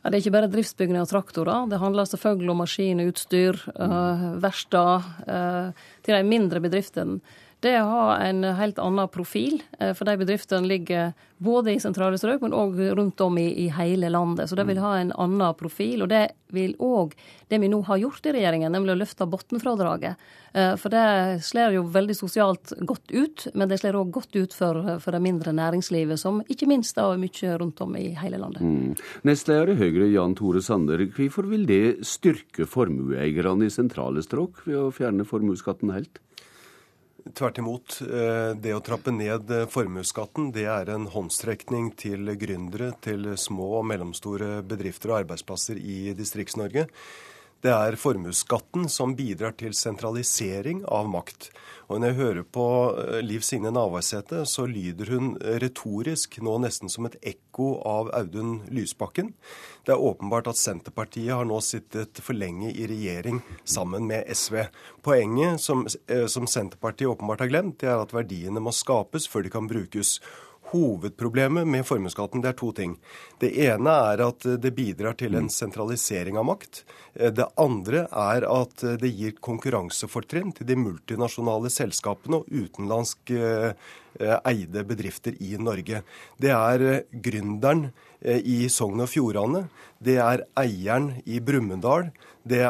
Ja, 0.00 0.08
det 0.08 0.16
er 0.16 0.22
ikke 0.22 0.36
bare 0.38 0.54
driftsbygninger 0.54 1.02
og 1.02 1.10
traktorer. 1.10 1.66
Det 1.68 1.82
handler 1.82 2.06
selvfølgelig 2.08 2.54
om 2.54 2.62
maskiner, 2.62 3.10
utstyr, 3.10 3.58
uh, 3.74 4.26
verksteder 4.40 5.10
uh, 5.26 5.88
til 6.06 6.14
de 6.14 6.22
mindre 6.30 6.62
bedriftene. 6.62 7.18
Det 7.60 7.76
har 7.76 8.20
en 8.24 8.44
helt 8.44 8.78
annen 8.78 9.08
profil. 9.08 9.62
Eh, 9.78 9.92
for 9.94 10.08
de 10.08 10.16
bedriftene 10.16 10.68
ligger 10.68 11.12
både 11.36 11.74
i 11.74 11.80
sentrale 11.80 12.16
strøk, 12.20 12.40
men 12.44 12.54
òg 12.56 12.78
rundt 12.96 13.20
om 13.20 13.36
i, 13.40 13.46
i, 13.64 13.68
hele 13.72 14.08
landet. 14.12 14.48
Så 14.48 14.56
det 14.56 14.64
vil 14.68 14.80
ha 14.80 14.94
en 14.96 15.12
annen 15.12 15.56
profil. 15.56 16.04
Og 16.04 16.08
det 16.08 16.22
vil 16.52 16.72
òg 16.80 17.12
det 17.52 17.60
vi 17.60 17.68
nå 17.68 17.82
har 17.84 18.00
gjort 18.00 18.26
i 18.28 18.32
regjeringen, 18.36 18.72
nemlig 18.72 18.94
å 18.94 19.00
løfte 19.02 19.28
bunnfradraget. 19.28 20.24
Eh, 20.52 20.72
for 20.80 20.92
det 20.92 21.42
slår 21.44 21.76
jo 21.76 21.84
veldig 21.92 22.16
sosialt 22.16 22.72
godt 22.80 23.12
ut, 23.12 23.46
men 23.52 23.68
det 23.68 23.80
slår 23.82 24.00
òg 24.00 24.14
godt 24.16 24.40
ut 24.40 24.56
for, 24.56 24.80
for, 25.04 25.12
det 25.12 25.20
mindre 25.24 25.52
næringslivet, 25.56 26.20
som 26.20 26.40
ikke 26.48 26.68
minst 26.70 26.96
er 26.96 27.20
mye 27.20 27.58
rundt 27.60 27.84
om 27.84 27.92
i 28.00 28.06
hele 28.22 28.40
landet. 28.40 28.64
Mm. 28.64 28.96
Nestleder 29.28 29.74
i 29.74 29.78
Høyre, 29.82 30.08
Jan 30.14 30.38
Tore 30.38 30.64
Sander, 30.64 31.04
hvorfor 31.12 31.52
vil 31.52 31.68
det 31.68 32.08
styrke 32.08 32.64
formueeierne 32.64 33.68
i 33.68 33.74
sentrale 33.74 34.24
strøk 34.24 34.64
ved 34.64 34.80
å 34.80 34.90
fjerne 34.96 35.28
formuesskatten 35.28 35.92
helt? 35.92 36.24
Tvert 37.34 37.58
imot. 37.58 38.00
Eh, 38.02 38.52
det 38.56 38.72
å 38.74 38.82
trappe 38.84 39.12
ned 39.12 39.50
eh, 39.52 39.66
formuesskatten 39.70 40.50
det 40.54 40.66
er 40.72 40.92
en 40.94 41.08
håndstrekning 41.12 41.90
til 42.00 42.32
gründere, 42.40 42.92
til 43.04 43.32
små 43.40 43.66
og 43.80 43.88
mellomstore 43.90 44.60
bedrifter 44.66 45.12
og 45.12 45.22
arbeidsplasser 45.22 45.80
i 45.80 46.14
Distrikts-Norge. 46.16 46.86
Det 47.60 47.68
er 47.68 47.96
formuesskatten 48.00 48.86
som 48.88 49.12
bidrar 49.12 49.52
til 49.60 49.74
sentralisering 49.76 50.80
av 50.88 51.10
makt. 51.12 51.50
Og 51.92 51.98
når 52.00 52.08
jeg 52.08 52.18
hører 52.20 52.46
på 52.56 52.66
eh, 53.02 53.18
Liv 53.20 53.44
Signe 53.44 53.72
Navarsete, 53.74 54.46
så 54.48 54.64
lyder 54.70 55.12
hun 55.12 55.34
retorisk 55.60 56.38
nå 56.40 56.54
nesten 56.64 56.88
som 56.88 57.08
et 57.08 57.18
ekko 57.34 57.74
av 57.84 58.08
Audun 58.16 58.62
Lysbakken. 58.72 59.34
Det 59.84 59.92
er 59.92 60.06
åpenbart 60.08 60.48
at 60.48 60.60
Senterpartiet 60.60 61.34
har 61.34 61.44
nå 61.50 61.60
sittet 61.66 62.22
for 62.24 62.38
lenge 62.38 62.72
i 62.72 62.88
regjering 62.88 63.42
sammen 63.68 64.08
med 64.08 64.30
SV. 64.32 64.62
Poenget 65.04 65.60
som, 65.60 65.84
eh, 66.08 66.24
som 66.32 66.48
Senterpartiet 66.48 67.12
åpenbart 67.12 67.44
har 67.44 67.52
glemt, 67.52 67.82
det 67.84 67.92
er 67.92 68.00
at 68.00 68.16
verdiene 68.16 68.64
må 68.64 68.72
skapes 68.72 69.28
før 69.28 69.44
de 69.44 69.52
kan 69.52 69.68
brukes. 69.68 70.16
Hovedproblemet 70.70 71.66
med 71.66 71.86
formuesskatten 71.86 72.44
er 72.46 72.54
to 72.58 72.70
ting. 72.76 72.94
Det 73.42 73.50
ene 73.64 73.94
er 74.12 74.22
at 74.22 74.46
det 74.62 74.70
bidrar 74.76 75.16
til 75.18 75.34
en 75.38 75.48
sentralisering 75.50 76.38
av 76.38 76.46
makt. 76.46 76.84
Det 77.14 77.48
andre 77.58 78.04
er 78.06 78.46
at 78.46 78.84
det 79.02 79.10
gir 79.10 79.34
konkurransefortrinn 79.42 80.54
til 80.54 80.68
de 80.68 80.76
multinasjonale 80.78 81.72
selskapene 81.74 82.38
og 82.38 82.52
utenlandsk 82.54 83.32
eh, 83.34 84.38
eide 84.46 84.84
bedrifter 84.86 85.34
i 85.42 85.56
Norge. 85.58 86.04
Det 86.38 86.54
er 86.54 86.86
eh, 86.86 87.02
gründeren 87.26 87.88
eh, 88.20 88.38
i 88.38 88.68
Sogn 88.70 89.02
og 89.02 89.10
Fjordane. 89.10 89.66
Det 89.98 90.20
er 90.22 90.46
eieren 90.60 91.16
i 91.26 91.42
Brumunddal. 91.42 92.12
Det 92.40 92.62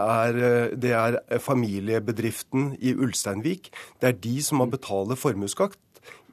det 0.82 0.90
er 0.98 1.20
familiebedriften 1.38 2.72
i 2.82 2.90
Ulsteinvik. 2.90 3.70
Det 4.00 4.08
er 4.08 4.18
de 4.18 4.40
som 4.42 4.58
må 4.58 4.66
betale 4.66 5.14
formuesskatt 5.16 5.76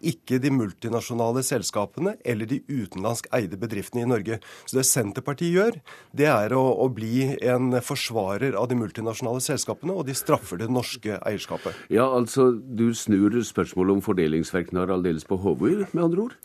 ikke 0.02 0.40
de 0.44 0.52
multinasjonale 0.54 1.44
selskapene 1.46 2.16
eller 2.28 2.50
de 2.50 2.62
utenlandsk 2.68 3.30
eide 3.36 3.60
bedriftene 3.60 4.06
i 4.06 4.10
Norge. 4.10 4.40
Så 4.66 4.80
det 4.80 4.86
Senterpartiet 4.90 5.56
gjør, 5.56 5.80
det 6.18 6.30
er 6.32 6.56
å, 6.58 6.64
å, 6.84 6.88
bli 6.94 7.34
en 7.42 7.76
forsvarer 7.84 8.58
av 8.58 8.70
de 8.72 8.80
multinasjonale 8.80 9.44
selskapene, 9.44 9.96
og 9.96 10.08
de 10.08 10.16
straffer 10.18 10.62
det 10.62 10.70
norske 10.72 11.20
eierskapet. 11.20 11.78
Ja, 11.94 12.08
altså 12.08 12.52
du 12.54 12.90
snur 12.98 13.38
spørsmålet 13.46 13.98
om 13.98 14.06
fordelingsvirkninger 14.06 14.94
aldeles 14.98 15.28
på 15.28 15.40
hodet, 15.44 15.88
med 15.94 16.08
andre 16.10 16.28
ord? 16.30 16.42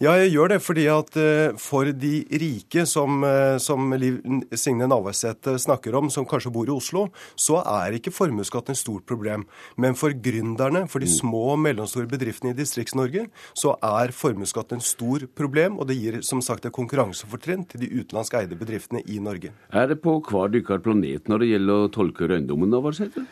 Ja, 0.00 0.14
jeg 0.16 0.30
gjør 0.32 0.48
det 0.54 0.56
fordi 0.64 0.86
at 0.88 1.16
eh, 1.20 1.58
for 1.60 1.84
de 1.92 2.22
rike, 2.40 2.86
som, 2.88 3.18
eh, 3.20 3.58
som 3.60 3.90
Liv 4.00 4.14
Signe 4.56 4.86
Navarsete 4.88 5.58
snakker 5.60 5.92
om, 5.98 6.08
som 6.08 6.24
kanskje 6.24 6.52
bor 6.54 6.70
i 6.70 6.72
Oslo, 6.72 7.02
så 7.36 7.58
er 7.60 7.98
ikke 7.98 8.14
formuesskatt 8.16 8.72
et 8.72 8.80
stort 8.80 9.04
problem. 9.04 9.44
Men 9.76 9.98
for 10.00 10.16
gründerne, 10.16 10.86
for 10.88 11.04
de 11.04 11.10
mm. 11.10 11.12
små 11.18 11.42
og 11.52 11.60
mellomstore 11.66 12.08
bedriftene 12.08 12.54
i 12.54 12.56
Distrikts-Norge, 12.56 13.26
så 13.52 13.74
er 13.90 14.14
formuesskatt 14.16 14.72
en 14.72 14.80
stor 14.80 15.26
problem, 15.36 15.76
og 15.76 15.90
det 15.92 15.98
gir 16.00 16.16
som 16.24 16.40
sagt 16.40 16.64
et 16.64 16.76
konkurransefortrinn 16.80 17.68
til 17.68 17.84
de 17.84 17.92
utenlandsk 17.98 18.38
eide 18.40 18.56
bedriftene 18.56 19.04
i 19.04 19.20
Norge. 19.20 19.52
Er 19.68 19.92
det 19.92 20.00
på 20.00 20.16
hver 20.30 20.48
deres 20.56 20.80
planet 20.80 21.28
når 21.28 21.44
det 21.44 21.52
gjelder 21.52 21.84
å 21.84 21.92
tolke 21.92 22.32
røyndommen, 22.32 22.72
Navarsete? 22.72 23.28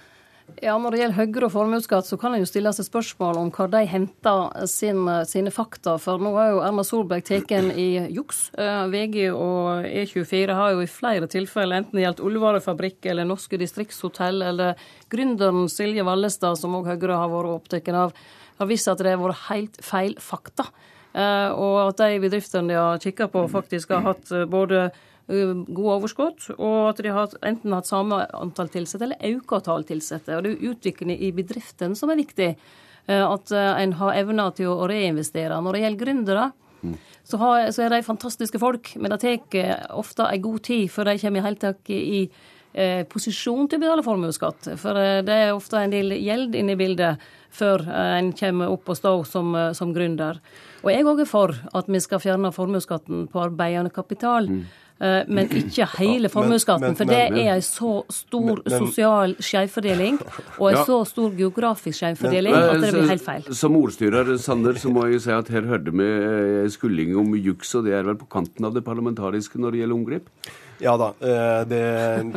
Ja, 0.62 0.74
Når 0.80 0.90
det 0.90 0.98
gjelder 0.98 1.18
Høyre 1.18 1.46
og 1.46 1.52
formuesskatt, 1.54 2.06
så 2.08 2.16
kan 2.18 2.34
en 2.34 2.42
jo 2.42 2.48
stille 2.48 2.70
seg 2.74 2.86
spørsmål 2.88 3.38
om 3.38 3.50
hvor 3.54 3.68
de 3.70 3.82
henter 3.86 4.66
sin, 4.70 5.04
sine 5.28 5.52
fakta. 5.54 5.94
For 6.02 6.18
nå 6.22 6.32
er 6.40 6.50
jo 6.50 6.62
Erna 6.66 6.84
Solberg 6.86 7.26
tatt 7.28 7.52
i 7.52 7.88
juks. 8.16 8.48
Eh, 8.58 8.82
VG 8.90 9.28
og 9.30 9.86
E24 9.86 10.56
har 10.58 10.74
jo 10.74 10.82
i 10.82 10.90
flere 10.90 11.28
tilfeller, 11.30 11.82
enten 11.82 11.98
det 12.00 12.06
gjelder 12.06 12.30
ullvarefabrikk 12.30 13.10
eller 13.12 13.28
norske 13.28 13.60
distriktshotell 13.60 14.42
eller 14.48 14.88
gründeren 15.12 15.68
Silje 15.70 16.06
Vallestad, 16.06 16.58
som 16.58 16.74
òg 16.80 16.90
Høyre 16.90 17.20
har 17.20 17.32
vært 17.32 17.54
opptatt 17.54 17.92
av, 17.94 18.16
har 18.58 18.70
vist 18.70 18.90
at 18.90 19.04
det 19.04 19.14
har 19.14 19.22
vært 19.22 19.46
helt 19.50 19.78
feil 19.84 20.16
fakta. 20.22 20.66
Eh, 21.14 21.50
og 21.54 21.78
at 21.88 22.02
de 22.02 22.22
bedriftene 22.24 22.72
de 22.72 22.80
har 22.80 23.02
kikka 23.02 23.28
på, 23.32 23.46
faktisk 23.52 23.94
har 23.94 24.04
hatt 24.10 24.32
eh, 24.34 24.48
både 24.48 24.88
gode 25.28 25.94
overskudd, 25.98 26.46
og 26.56 26.76
at 26.90 27.02
de 27.04 27.12
har 27.12 27.34
enten 27.44 27.74
hatt 27.76 27.88
samme 27.88 28.22
antall 28.32 28.70
ansatte 28.72 29.04
eller 29.04 29.36
økt 29.36 29.52
antall 29.58 29.84
ansatte. 29.84 30.36
Og 30.36 30.44
det 30.44 30.54
er 30.54 30.70
utviklingen 30.72 31.20
i 31.20 31.32
bedriften 31.36 31.96
som 31.98 32.12
er 32.12 32.20
viktig. 32.22 32.54
Eh, 33.08 33.24
at 33.24 33.52
eh, 33.52 33.82
en 33.82 33.96
har 34.00 34.16
evner 34.20 34.54
til 34.56 34.72
å 34.72 34.88
reinvestere. 34.88 35.60
Når 35.64 35.76
det 35.76 35.82
gjelder 35.84 36.04
gründere, 36.04 36.46
mm. 36.82 36.94
så, 37.24 37.40
har, 37.40 37.70
så, 37.72 37.84
er 37.84 37.96
de 37.96 38.04
fantastiske 38.06 38.60
folk, 38.60 38.94
men 38.96 39.14
det 39.14 39.20
tar 39.24 39.88
ofte 39.96 40.28
en 40.28 40.44
god 40.44 40.62
tid 40.68 40.88
før 40.92 41.12
de 41.12 41.18
kommer 41.22 41.40
i 41.40 41.46
hele 41.48 41.62
tatt 41.62 41.92
i 41.92 42.22
eh, 42.72 43.04
posisjon 43.08 43.68
til 43.68 43.80
å 43.80 43.84
betale 43.84 44.04
formuesskatt. 44.06 44.72
For 44.80 45.00
eh, 45.00 45.20
det 45.26 45.38
er 45.44 45.54
ofte 45.54 45.80
en 45.80 45.94
del 45.94 46.16
gjeld 46.18 46.56
inne 46.58 46.76
i 46.76 46.80
bildet 46.80 47.28
før 47.54 47.84
eh, 47.86 48.16
en 48.18 48.32
kommer 48.36 48.74
opp 48.74 48.92
og 48.92 48.98
stå 49.00 49.14
som, 49.28 49.56
som 49.76 49.94
gründer. 49.96 50.42
Og 50.84 50.92
jeg 50.92 51.06
òg 51.08 51.24
er 51.24 51.30
for 51.30 51.56
at 51.74 51.88
vi 51.90 52.00
skal 52.02 52.22
fjerne 52.22 52.52
formuesskatten 52.54 53.26
på 53.32 53.42
arbeidende 53.42 53.92
kapital. 53.94 54.50
Mm. 54.52 54.66
Eh, 54.98 55.28
men 55.30 55.50
ikke 55.54 55.86
hele 56.00 56.30
formuesskatten. 56.32 56.96
For 56.98 57.06
det 57.06 57.18
er 57.28 57.52
en 57.54 57.62
så 57.62 57.92
stor 58.10 58.64
sosial 58.66 59.36
skjevfordeling 59.38 60.18
og 60.58 60.64
en 60.72 60.80
så 60.88 60.98
stor 61.06 61.36
geografisk 61.38 62.00
skjevfordeling 62.00 62.56
at 62.58 62.82
det 62.82 62.92
blir 62.96 63.12
helt 63.12 63.24
feil. 63.24 63.46
Som 63.54 63.78
ordstyrer 63.78 64.34
Sander, 64.42 64.78
så 64.80 64.90
må 64.94 65.06
jeg 65.12 65.22
si 65.22 65.34
at 65.34 65.52
her 65.54 65.68
hørte 65.70 65.94
vi 65.94 66.08
skulling 66.74 67.14
om 67.20 67.36
juks, 67.38 67.76
og 67.78 67.86
det 67.86 67.94
er 67.94 68.08
vel 68.10 68.18
på 68.18 68.26
kanten 68.32 68.66
av 68.66 68.74
det 68.74 68.82
parlamentariske 68.86 69.62
når 69.62 69.76
det 69.76 69.84
gjelder 69.84 70.00
omgrep? 70.00 70.32
Ja 70.82 70.94
da, 70.98 71.08
eh, 71.22 71.62
det 71.66 71.84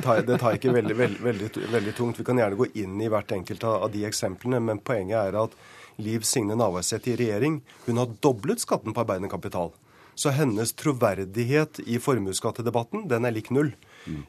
tar, 0.01 0.24
det 0.25 0.39
tar 0.41 0.58
ikke 0.58 0.74
veldig, 0.74 0.96
veldig, 0.98 1.22
veldig, 1.25 1.50
veldig, 1.74 1.94
tungt. 1.98 2.22
Vi 2.22 2.25
kan 2.25 2.39
gjerne 2.41 2.58
gå 2.58 2.72
inn 2.82 3.01
i 3.01 3.10
hvert 3.10 3.34
enkelt 3.38 3.65
av 3.70 3.89
de 3.94 4.06
eksemplene, 4.06 4.62
men 4.62 4.82
poenget 4.86 5.18
er 5.22 5.38
at 5.44 5.53
Liv 6.01 6.25
Signe 6.25 6.58
Navarsete 6.58 7.12
i 7.13 7.18
regjering 7.20 7.60
hun 7.86 8.01
har 8.01 8.13
doblet 8.22 8.62
skatten 8.62 8.94
på 8.94 9.03
arbeidende 9.03 9.30
kapital. 9.30 9.74
Så 10.15 10.34
hennes 10.36 10.74
troverdighet 10.77 11.80
i 11.86 12.00
formuesskattedebatten, 12.01 13.08
den 13.12 13.25
er 13.25 13.36
lik 13.36 13.51
null. 13.53 13.74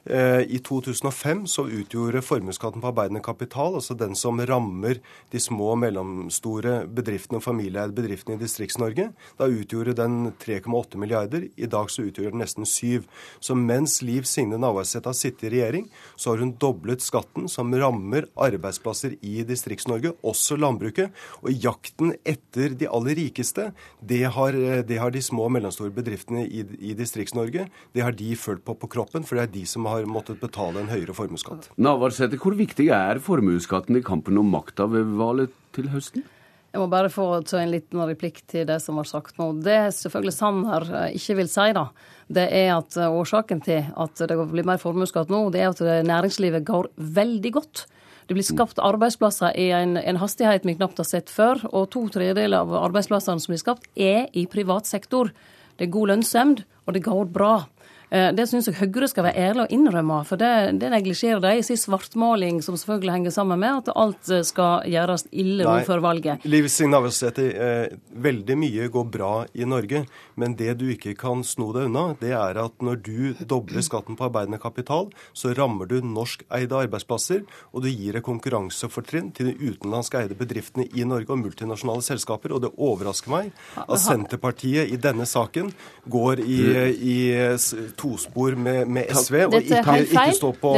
Eh, 0.05 0.41
I 0.53 0.59
2005 0.63 1.47
så 1.49 1.65
utgjorde 1.65 2.21
formuesskatten 2.21 2.83
på 2.83 2.89
arbeidende 2.91 3.23
kapital, 3.25 3.77
altså 3.79 3.95
den 3.97 4.15
som 4.15 4.41
rammer 4.45 4.99
de 5.33 5.41
små 5.41 5.71
og 5.73 5.79
mellomstore 5.81 6.83
bedriftene 6.93 7.39
og 7.39 7.45
familieeide 7.45 7.95
bedriftene 7.95 8.37
i 8.37 8.43
Distrikts-Norge, 8.43 9.09
da 9.39 9.49
utgjorde 9.49 9.95
den 9.97 10.33
3,8 10.43 10.99
milliarder. 11.01 11.47
I 11.57 11.69
dag 11.71 11.89
så 11.91 12.05
utgjør 12.07 12.35
den 12.35 12.43
nesten 12.43 12.67
7. 12.69 13.07
Så 13.43 13.57
mens 13.57 14.01
Liv 14.05 14.27
Signe 14.29 14.59
Navarsete 14.61 15.09
har 15.09 15.17
sittet 15.17 15.47
i 15.49 15.53
regjering, 15.55 15.89
så 16.15 16.33
har 16.33 16.43
hun 16.43 16.53
doblet 16.61 17.03
skatten 17.03 17.49
som 17.51 17.73
rammer 17.73 18.29
arbeidsplasser 18.37 19.17
i 19.21 19.41
Distrikts-Norge, 19.47 20.13
også 20.21 20.59
landbruket. 20.59 21.13
Og 21.41 21.51
jakten 21.65 22.13
etter 22.27 22.77
de 22.77 22.91
aller 22.91 23.17
rikeste, 23.17 23.71
det 24.03 24.23
har, 24.37 24.53
det 24.85 25.01
har 25.01 25.13
de 25.13 25.23
små 25.23 25.47
og 25.47 25.55
mellomstore 25.57 25.93
bedriftene 25.95 26.45
i, 26.45 26.63
i 26.79 26.93
Distrikts-Norge, 26.97 27.67
det 27.93 28.05
har 28.05 28.15
de 28.15 28.29
følt 28.37 28.63
på 28.63 28.77
på 28.83 28.89
kroppen. 28.91 29.23
for 29.23 29.37
det 29.37 29.43
er 29.43 29.53
de 29.53 29.62
som 29.69 29.87
har 29.89 30.05
måttet 30.09 30.41
betale 30.41 30.81
en 30.81 30.91
høyere 30.91 31.15
formuesskatt. 31.17 31.69
Navarsete, 31.81 32.39
hvor 32.41 32.55
viktig 32.57 32.89
er 32.93 33.21
formuesskatten 33.23 33.99
i 33.99 34.05
kampen 34.05 34.39
om 34.41 34.49
makta 34.53 34.87
ved 34.91 35.15
valget 35.19 35.53
til 35.75 35.89
høsten? 35.93 36.25
Jeg 36.73 36.81
må 36.81 36.87
bare 36.89 37.11
få 37.13 37.27
ta 37.45 37.59
en 37.61 37.69
liten 37.69 38.01
replikk 38.01 38.39
til 38.49 38.65
det 38.65 38.79
som 38.81 38.97
var 38.97 39.05
sagt 39.05 39.37
nå. 39.37 39.51
Det 39.61 39.77
selvfølgelig 39.93 40.33
Sanner 40.33 40.87
eh, 40.89 41.17
ikke 41.19 41.37
vil 41.43 41.51
si, 41.51 41.67
da, 41.77 41.83
det 42.33 42.47
er 42.49 42.71
at 42.79 42.97
eh, 42.97 43.13
årsaken 43.13 43.61
til 43.61 43.91
at 43.93 44.23
det 44.29 44.37
blir 44.49 44.65
mer 44.65 44.81
formuesskatt 44.81 45.29
nå, 45.29 45.45
det 45.53 45.61
er 45.61 45.69
at 45.69 46.07
næringslivet 46.09 46.65
går 46.65 46.89
veldig 46.97 47.53
godt. 47.59 47.85
Det 48.27 48.37
blir 48.37 48.45
skapt 48.47 48.79
arbeidsplasser 48.81 49.53
i 49.59 49.67
en, 49.75 49.97
en 49.99 50.19
hastighet 50.21 50.65
vi 50.65 50.77
knapt 50.77 51.01
har 51.01 51.07
sett 51.07 51.29
før. 51.29 51.61
Og 51.75 51.89
to 51.93 52.05
tredjedeler 52.13 52.63
av 52.63 52.73
arbeidsplassene 52.85 53.43
som 53.43 53.53
blir 53.53 53.61
skapt, 53.61 53.89
er 53.93 54.29
i 54.31 54.45
privat 54.49 54.89
sektor. 54.89 55.29
Det 55.77 55.87
er 55.87 55.93
god 55.93 56.13
lønnsomhet, 56.13 56.63
og 56.87 56.95
det 56.95 57.03
går 57.05 57.29
bra. 57.35 57.53
Eh, 58.13 58.29
det 58.37 58.45
syns 58.45 58.67
jeg 58.69 58.77
Høyre 58.77 59.07
skal 59.09 59.25
være 59.25 59.41
ærlig 59.41 59.63
og 59.63 59.71
innrømme, 59.73 60.19
for 60.29 60.37
det, 60.37 60.77
det 60.81 60.91
neglisjerer 60.93 61.41
de 61.41 61.53
i 61.57 61.63
sin 61.65 61.79
svartmaling, 61.81 62.59
som 62.61 62.77
selvfølgelig 62.77 63.15
henger 63.15 63.33
sammen 63.33 63.61
med 63.63 63.79
at 63.79 63.89
alt 63.97 64.29
eh, 64.29 64.43
skal 64.45 64.85
gjøres 64.85 65.25
ille 65.31 65.65
nå 65.65 65.79
før 65.87 66.03
valget. 66.05 66.45
Liv 66.45 66.67
Signe 66.69 66.93
Navarsete, 66.93 67.47
eh, 67.49 67.95
veldig 68.13 68.57
mye 68.61 68.89
går 68.93 69.07
bra 69.15 69.31
i 69.57 69.65
Norge, 69.65 70.03
men 70.37 70.53
det 70.59 70.75
du 70.77 70.85
ikke 70.93 71.15
kan 71.17 71.41
sno 71.47 71.71
deg 71.73 71.89
unna, 71.89 72.03
det 72.21 72.35
er 72.37 72.59
at 72.61 72.85
når 72.85 73.01
du 73.01 73.47
dobler 73.49 73.81
skatten 73.85 74.19
på 74.19 74.27
arbeidende 74.29 74.61
kapital, 74.61 75.09
så 75.33 75.55
rammer 75.57 75.89
du 75.89 75.97
norskeide 76.05 76.83
arbeidsplasser, 76.83 77.41
og 77.73 77.87
du 77.87 77.89
gir 77.89 78.19
et 78.19 78.27
konkurransefortrinn 78.27 79.33
til 79.33 79.49
de 79.49 79.71
utenlandske 79.71 80.21
eide 80.21 80.37
bedriftene 80.37 80.85
i 80.93 81.07
Norge 81.07 81.33
og 81.33 81.41
multinasjonale 81.41 82.05
selskaper. 82.05 82.53
Og 82.53 82.61
det 82.67 82.73
overrasker 82.77 83.33
meg 83.33 83.51
at 83.81 83.97
Senterpartiet 84.03 84.93
i 84.93 85.01
denne 85.01 85.25
saken 85.29 85.73
går 86.13 86.43
i, 86.45 86.61
i 86.93 87.17
tospor 88.03 88.57
med, 88.59 88.87
med 88.91 89.11
SV, 89.15 89.39
og 89.47 89.57
ikke, 89.61 89.81
ikke 90.03 90.37
stå 90.37 90.53
på 90.61 90.73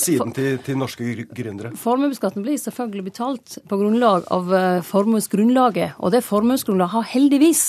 siden 0.00 0.34
til, 0.36 0.58
til 0.64 0.78
norske 0.78 1.26
gründere. 1.34 1.74
Formuesskatten 1.78 2.44
blir 2.46 2.60
selvfølgelig 2.60 3.08
betalt 3.10 3.58
på 3.68 3.78
grunnlag 3.80 4.28
av 4.34 4.52
eh, 4.54 4.82
formuesgrunnlaget, 4.86 5.98
og 5.98 6.14
det 6.14 6.24
formuesgrunnlaget 6.26 6.94
har 6.94 7.10
heldigvis 7.14 7.64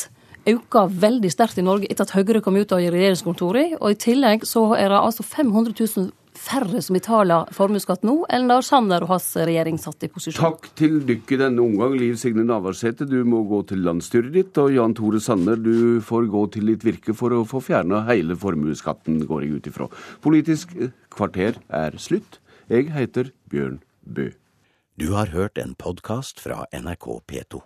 auka 0.45 0.85
veldig 1.01 1.31
sterkt 1.33 1.57
i 1.57 1.65
Norge 1.65 1.89
etter 1.89 2.05
at 2.05 2.13
Høyre 2.13 2.41
kom 2.45 2.57
ut 2.59 2.73
av 2.75 2.83
regjeringskontoret. 2.83 3.79
Og 3.79 3.95
i 3.95 3.97
tillegg 3.97 4.45
så 4.45 4.67
er 4.77 4.93
det 4.93 5.01
altså 5.01 5.25
500 5.25 5.73
000 5.73 6.11
færre 6.39 6.81
som 6.83 6.95
betaler 6.97 7.49
formuesskatt 7.55 8.05
nå, 8.07 8.17
enn 8.33 8.47
da 8.49 8.59
Sanner 8.65 9.05
og 9.05 9.13
hans 9.15 9.27
regjering 9.37 9.79
satt 9.81 10.05
i 10.05 10.09
posisjon. 10.11 10.39
Takk 10.39 10.69
til 10.77 10.99
dykk 11.07 11.35
i 11.35 11.39
denne 11.41 11.63
omgang, 11.63 11.97
Liv 11.99 12.17
Signe 12.21 12.45
Navarsete. 12.47 13.07
Du 13.09 13.17
må 13.27 13.43
gå 13.49 13.61
til 13.69 13.83
landsstyret 13.85 14.31
ditt. 14.35 14.61
Og 14.61 14.73
Jan 14.75 14.95
Tore 14.97 15.21
Sanner, 15.23 15.59
du 15.59 16.01
får 16.05 16.29
gå 16.31 16.45
til 16.55 16.71
ditt 16.73 16.85
virke 16.87 17.17
for 17.17 17.35
å 17.35 17.43
få 17.49 17.63
fjerna 17.65 18.05
hele 18.09 18.37
formuesskatten, 18.39 19.23
går 19.29 19.45
jeg 19.45 19.59
ut 19.59 19.69
ifra. 19.73 19.91
Politisk 20.25 20.75
kvarter 21.13 21.61
er 21.73 21.99
slutt. 22.01 22.41
Jeg 22.71 22.89
heter 22.95 23.31
Bjørn 23.51 23.79
Bø. 24.05 24.31
Du 24.95 25.11
har 25.11 25.33
hørt 25.35 25.59
en 25.59 25.75
podkast 25.75 26.39
fra 26.39 26.63
NRK 26.71 27.09
P2. 27.27 27.65